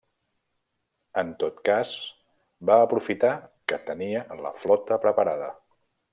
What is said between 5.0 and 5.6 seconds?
preparada.